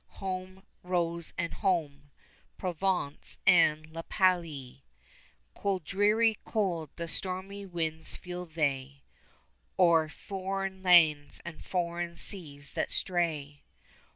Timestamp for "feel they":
8.15-9.03